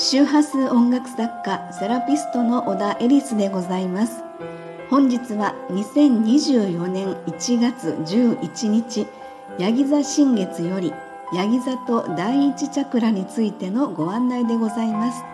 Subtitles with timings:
[0.00, 4.22] 周波数音楽作家セラピストの小田エリスでございます。
[4.90, 9.08] 本日は2024年1月11日
[9.58, 10.92] ヤギ座新月より
[11.34, 15.24] ヤギ座と第一チャクラについてのご案内でございます。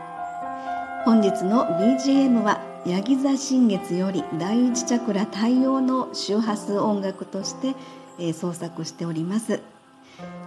[1.05, 7.75] 本日の BGM はヤギ座新月より第一チャクラ対応の周波数音楽として、
[8.19, 9.74] え創作しております。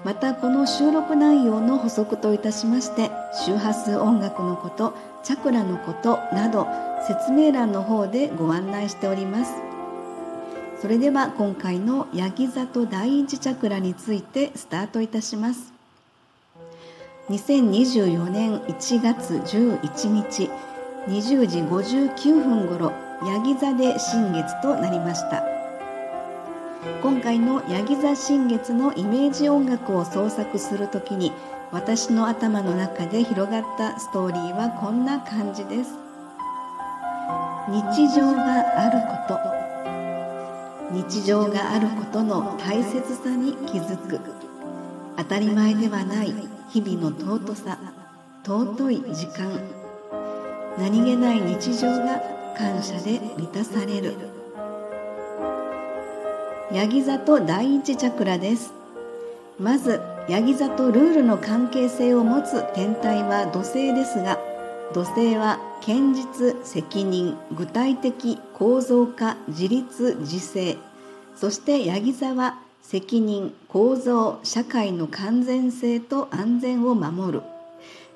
[0.04, 3.12] またこの収録内容の補足といたしまして
[3.46, 6.68] 周波数音楽のことチャクラのことなど
[7.08, 9.54] 説明欄の方でご案内しております。
[10.82, 15.74] それでは今回のヤギ座と第一チャクラについてスタートいたします。
[17.30, 20.50] 2024年1月11日
[21.08, 22.94] 20時59分ごろ
[23.26, 25.57] ヤギ座で新月となりました。
[27.02, 31.32] 今回のヤギ座新月のイメージ音楽を創作する時に
[31.72, 35.92] 私の頭の中で広がったストーリーはこんな感じです。
[37.70, 39.58] 日常があること。
[40.94, 44.20] 日常があることの大切さに気づく。
[45.18, 46.34] 当たり前ではない
[46.70, 47.78] 日々の尊さ。
[48.46, 49.60] 尊い時間。
[50.78, 52.22] 何気ない日常が
[52.58, 54.37] 感謝で満たされる。
[56.70, 58.74] ヤギ座と第一チャクラです。
[59.58, 64.38] まずヤギ座とルールの関係性を持つ天体は土星ですが
[64.94, 70.78] 土星は堅実責任具体的構造化自立自制。
[71.38, 77.42] そしてヤギ座は責任構造社会の完全性と安全を守る。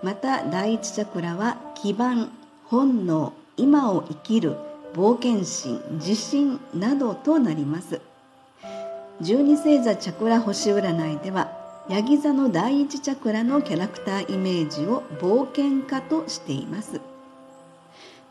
[0.04, 2.30] また第一チャクラは基盤
[2.66, 4.58] 本能今を生きる
[4.94, 8.02] 冒険心自信などとなります。
[9.22, 11.52] 十二星座チャクラ星占いでは
[11.88, 17.00] ヤギ座の第一チャクラのキャラクターイメージを冒険家としています。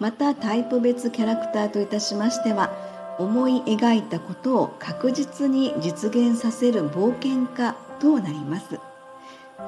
[0.00, 2.72] またタイプ別キャラクターといたしましては
[3.20, 8.80] 思い描いたことを確実に実現させる冒険家となります。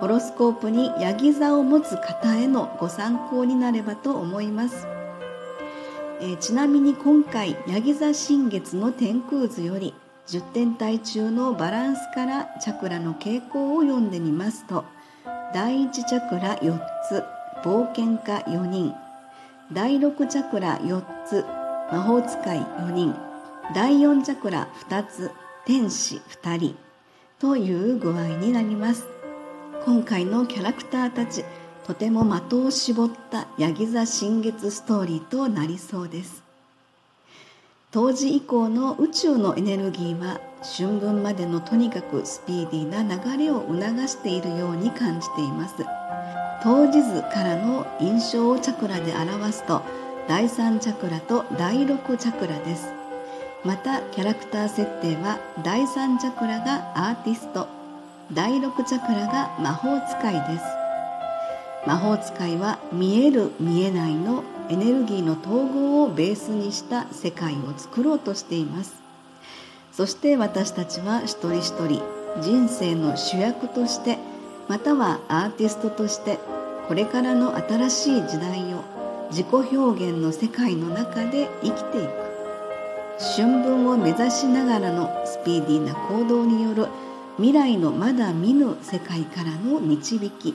[0.01, 4.89] ホロスコープにヤギ座を持つ方へのご参考になればと思います。
[6.21, 9.95] えちなみに今回ヤギ座新月の天空図より
[10.27, 14.85] 10点体中のバランスからチャクラの傾向を読んでみますと
[15.55, 16.79] 第1チャクラ4
[17.09, 17.25] つ
[17.65, 18.95] 冒険家4人
[19.73, 21.45] 第6チャクラ4つ
[21.93, 23.15] 魔法使い4人
[23.75, 25.31] 第4チャクラ2つ
[25.65, 26.77] 天使2人
[27.39, 29.05] という具合になります。
[29.85, 31.45] 今回のキャラクターたち
[31.85, 36.42] とても的を絞ったヤギ座新月ストーリーとなりそうです。
[37.93, 45.75] 当時以降の宇宙のエネルギーは春分までのとにかくスピーディーな流れを促しているように感じています。
[46.63, 49.83] 当時図からの印象をチャクラで表すと
[50.27, 52.95] 第3チャクラと第6チャクラです。
[53.63, 57.69] またキャラクター設定は第3チャクラがアーティスト。
[58.33, 60.65] 第6チャクラが魔法使いです。
[61.87, 68.95] 魔法使いは見える見えないのエネルギーの統合をベースにした世界を作ろうとしています。
[69.93, 72.03] そして私たちは一人一人
[72.41, 74.19] 人生の主役として
[74.69, 76.39] またはアーティストとして
[76.89, 78.83] これからの新しい時代を
[79.31, 82.23] 自己表現の世界の中で生きていく。
[83.37, 86.87] 春分を目指しながらのスピーディーな行動による
[87.37, 90.55] 未来のまだ見ぬ世界からの導き。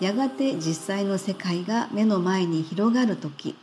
[0.00, 3.56] やがて実際の世界が目の前に広がる時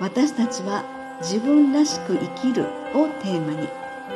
[0.00, 0.84] 私たちは
[1.20, 3.68] 自分らしく生きるをテーマに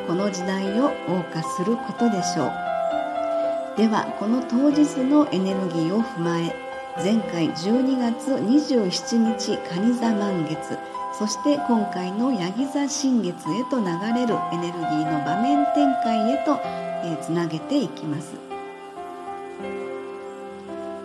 [0.07, 6.53] この時代を謳歌することでしょうではこの当日のエネルギーを踏まえ
[6.97, 10.77] 前回12月27日蟹座満月
[11.17, 18.48] そして今回のヤギ座新月へと流れるエネルギーの場面展開へと、え、つなげていきます。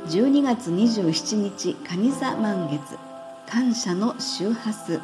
[0.06, 2.99] 12月27日蟹座満月。
[3.49, 5.01] 感謝の周波数。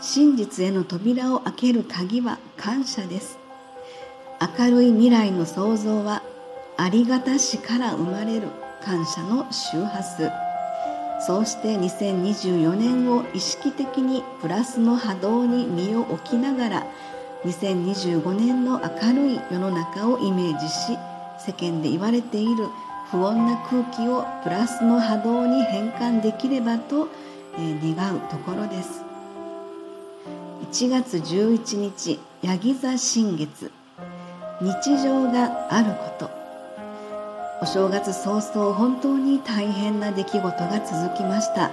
[0.00, 3.38] 真実への扉を開ける鍵は感謝です。
[4.58, 6.22] 明るい未来の創造は
[6.78, 8.48] ありがたしから生まれる
[8.82, 10.30] 感謝の周波数。
[11.26, 16.86] そうして2024年を意識的にプラスの波動に身を置きながら
[17.44, 20.96] 2025年の明るい世の中をイメージし
[21.38, 22.68] 世間で言われている
[23.12, 27.08] 不穏な空気をプラスの波動に変換できればと、
[27.58, 29.02] え願うところです。
[30.70, 33.70] 1月11日ヤギ座新月。
[34.62, 36.30] 日常があること。
[37.60, 41.70] お正月早々本当に大変な出来事が続きました。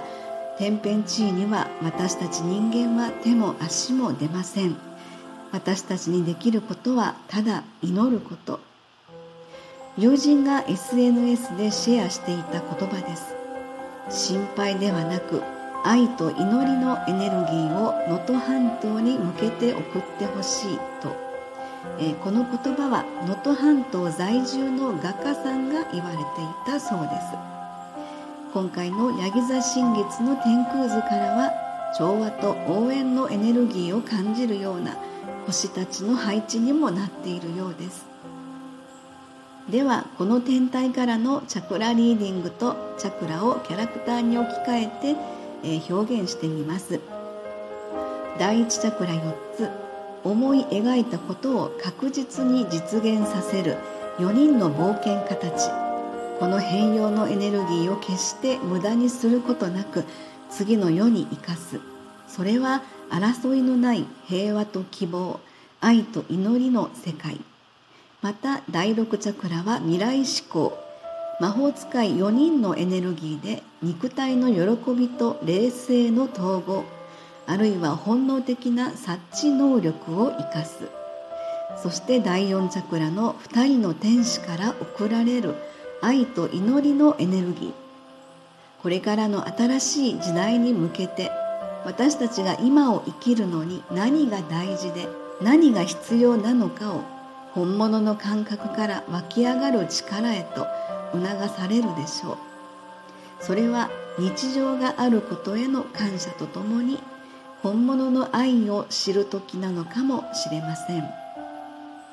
[0.57, 4.75] 天変地異には私たち人間は手も足も出ません。
[5.53, 8.68] 私たちにできることはただ祈ること。
[9.99, 13.35] 友人が SNS でシェアしていた言葉です。
[14.09, 15.43] 心配ではなく
[15.83, 21.17] 愛と祈りのエネルギーを能登半島に向けて送ってほしいと、
[21.99, 26.25] えー、この言葉は能登半島在住の画家さんが言われてい
[26.65, 27.49] たそうです。
[28.53, 31.51] 今回のヤギ座新月の天空図からは
[31.97, 34.95] 調和と応援のエネルギーを感じるような
[35.45, 38.08] 星たちの配置にもなっているようです。
[39.71, 45.19] ではこの天体からのチャクラリーディングとチャクラをキャラクターに置き換えて、
[45.63, 46.99] えー、表現してみます。
[48.39, 49.69] 第一チャクラ4つ。
[50.23, 53.77] 思い描いたことを確実に実現させる。
[54.17, 55.69] 4人の冒険家たち。
[56.39, 60.03] この変容のエネルギーを決して無駄にすることなく
[60.49, 61.79] 次の世に生かす。
[62.27, 62.81] それは
[63.11, 65.39] 争いのない平和と希望
[65.79, 67.39] 愛と祈りの世界。
[68.21, 70.77] また第6チャクラは未来志向。
[71.39, 76.83] 魔法使い4人のエネルギーで肉体の喜びと霊性の統合。
[77.47, 80.89] あるいは本能的な察知能力を生かす。
[81.81, 85.55] そして第4チャクラの2人の天使から送られる。
[86.01, 87.89] 愛と祈りのエネルギー。
[88.81, 91.31] これからの新しい時代に向けて
[91.85, 95.07] 私たちが今を生きるのに何が大事で
[95.41, 97.18] 何が必要なのかを
[97.53, 100.67] 本物の感覚から湧き上がる力へと
[101.11, 102.37] 促されるでしょう。
[103.41, 106.99] それは日常があることへの感謝とともに
[107.61, 111.09] 本物の愛を知る時なのかもしれません。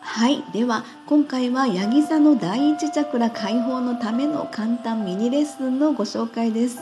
[0.01, 0.43] はい。
[0.53, 6.79] では今回はヤギ座の第一チャクラ解放のための簡単ミニレッスンのご紹介です。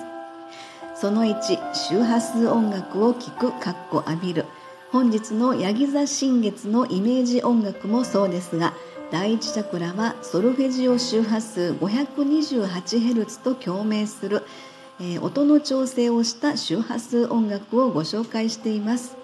[0.95, 4.45] その1周波数音楽を聴くかっこ浴びる
[4.95, 8.75] 本日のヤギ座新月のイメージ音楽もそうですが
[9.11, 14.45] 第一チャクラはソルフェジオ周波数 528Hz と共鳴する、
[15.01, 19.17] えー、音の調整をした周波数音楽をご紹介しています。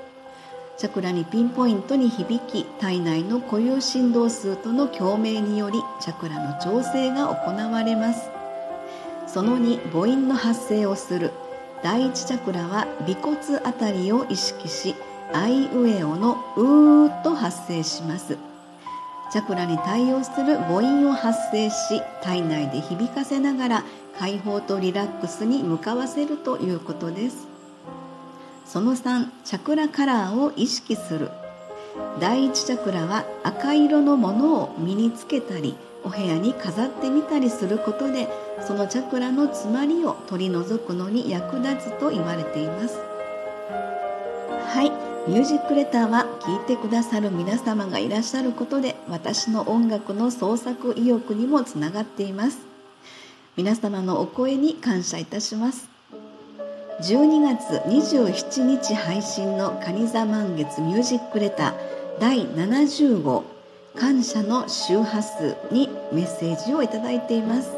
[0.76, 8.28] チャクラにピンポイントに響き体内の固有振動数との共鳴によりチャクラの調整が行われます。
[9.28, 11.30] その2母音の発生をする。
[11.84, 14.96] 第一チャクラは尾骨あたりを意識し
[15.32, 18.36] アイウエオのうーと発生します。
[19.32, 23.84] チャクラに対応する母音を発生し体内で響かせながら
[24.18, 27.46] 解放とリラックスに向かわせるということです。
[28.66, 31.30] その3チャクラカラーを意識する。
[32.18, 38.28] 第一チャクラは赤色のものを身につけたりお部屋に飾ってみたりすることで
[38.66, 42.98] そのチャクラの詰まりを取り除くのに役立つと言われています。
[44.66, 45.09] はい。
[45.30, 52.58] ミュージックレターは聴いてくださる皆様がいらっしゃることで私の音楽の創作意欲にもつながっています。
[53.56, 55.88] 皆様のお声に感謝いたします。
[57.02, 61.74] 12月27日配信の蟹座満月ミュージックレター
[62.18, 63.44] 第70号
[63.94, 67.70] 感謝の周波数にメッセージをいただいています。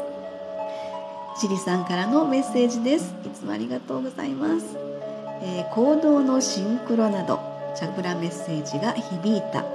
[1.39, 3.13] チリさんからのメッセージです。
[3.23, 4.92] いつもありがとうございます。
[5.45, 7.39] え、行動のシンクロなど
[7.75, 9.65] チャクラメッセージが響いた。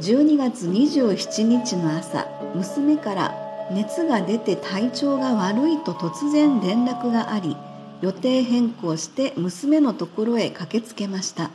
[0.00, 3.34] 12月27日の朝娘から
[3.70, 7.56] 熱が出て体調が悪いと突然連絡があり
[8.00, 11.50] 予定変更して娘のところへ駆けつけました。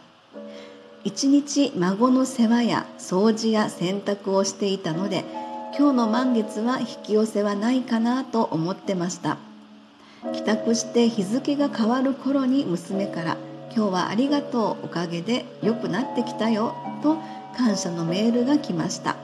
[1.03, 5.23] 一日孫の世話や掃除や洗濯をしていたので
[5.77, 9.37] 今日の満月は引き寄せはないかなと思ってました。
[10.33, 13.37] 帰宅して日付が変わる頃に娘から
[13.75, 17.17] 「今日はありがとうおかげで良くなってきたよ」と
[17.55, 19.15] 感謝のメールが来ました。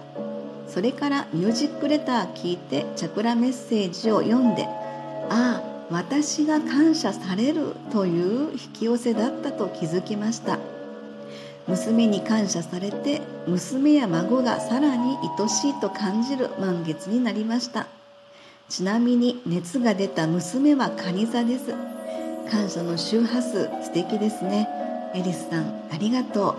[0.67, 4.67] それからミュージックレター聞いてチャクラメッセージを読んで
[5.29, 5.61] ああ
[5.91, 10.57] 私が感謝されるという引き寄せだったと気づきました。
[11.67, 17.87] 娘に感謝されて娘や孫がさらに愛しいと感じる満月になりました。
[18.67, 21.71] ちなみに熱が出た娘は蟹座です。
[22.49, 24.67] 感謝の周波数素敵ですね。
[25.13, 26.55] エリスさんありがと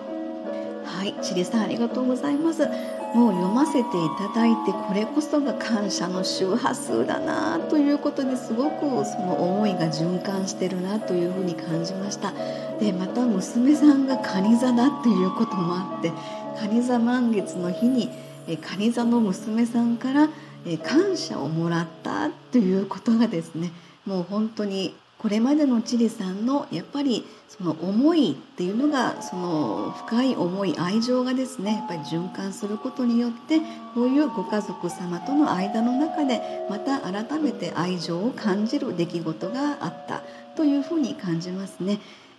[0.84, 0.86] う。
[0.86, 2.64] はいチリさんありがとうございます。
[3.12, 3.82] もう読ませてい
[4.18, 12.32] ただいてこれこそが感謝の周波数だなということですごくその思いが循環してるなというふうに感じました。
[12.78, 16.12] でまた娘さんが蟹座だっていうこともあって
[16.60, 18.10] 蟹座満月の日に
[18.46, 20.28] 蟹座の娘さんから
[20.66, 23.72] え感謝をもらったということがですね
[24.04, 33.60] もう本当にこれまでのチリさんのやっぱりその思いっていうのがその深い思い愛情がですねやっぱり循環することによって
[33.94, 40.22] こういうご家族様との間の中でまた改めて愛情を感じる出来事があった
[40.54, 41.98] というふうに感じますね。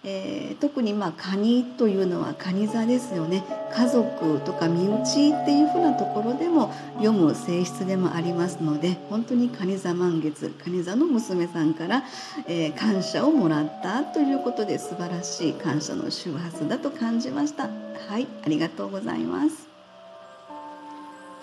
[0.10, 3.44] えー、特にまあカニというのはカニ座ですよね。
[3.74, 12.04] 家族とか身内っていうふうなところでも読む性質でもありますので本当にカニ座満月カニ座の娘さんから、
[12.48, 17.64] えー、感謝をもらったということで素晴らしい感謝の周波数だと感じました。
[17.64, 19.68] はいありがとうございます。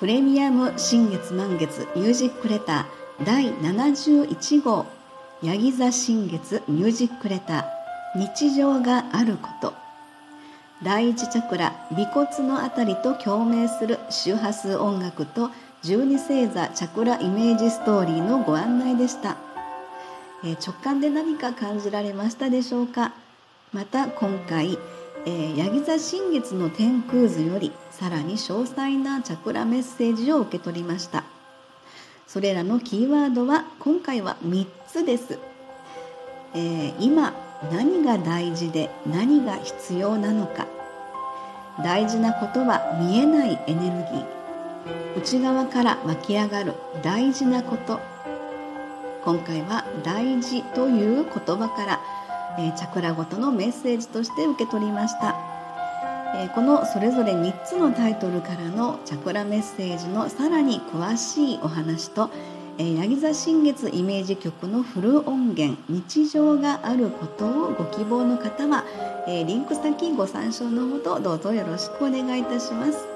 [0.00, 4.86] プレミアム新月満月ミュージックレター第71号
[5.42, 7.83] ヤギ座新月ミュージックレター。
[8.16, 9.74] 日常があること。
[10.82, 15.50] 第一チャクラ尾骨のあたりと共鳴する周波数音楽と
[15.82, 19.36] 十二星座チャクライメージストーリーのご案内でした、
[20.42, 23.14] えー、直感で何か感じられましたでしょうか？
[23.72, 24.78] また今回、
[25.26, 31.24] えー、ヤギ座新月の天空図よりさらに詳細なチャクラメッセージを受け取りました。
[32.26, 35.38] それらのキーワードは今回は3つです、
[36.54, 37.32] えー、今
[37.72, 40.66] 何が大事で何が必要なのか。
[41.82, 45.18] 大事なことは見えないエネルギー。
[45.18, 48.14] 内側から湧き上がる大事なこと。
[49.24, 52.00] 今回は「大事」という言葉から、
[52.58, 55.34] えー、チャクラごとのメッセージとして受け取りました、
[56.34, 62.28] えー、このそれぞれ3つのタイトルからのチャクラメッセージのさらに詳しいお話と
[62.76, 68.84] 「え、ヤギ座新月イメージ曲のフル音源「日常があること」をご希望の方は、
[69.28, 73.06] え、リンク先ご参照のほどどうぞよろしくお願いいたします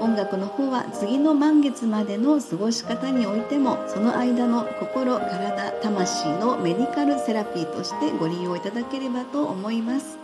[0.00, 10.18] 音楽の方は次の満月までの過ごし方においてもその間の心体魂のメディカルセラピーとしてご利用いただければと思います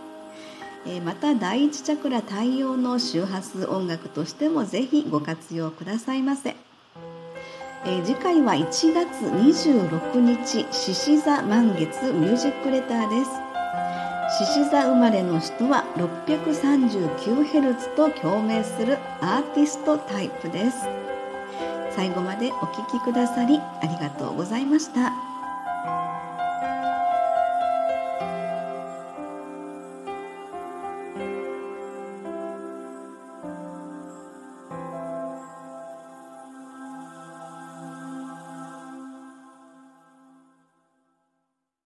[1.03, 6.64] また第一チャクラ対応の周波数音楽としてもぜひご活用くださいませ。
[7.87, 13.31] えー、次回は1月26日獅子座満月ミュージックレターです
[14.39, 20.87] 獅子座生まれの人は 639Hz と共鳴するアーティストタイプです
[21.91, 25.34] 最後までお聴きくださりありがとうございました。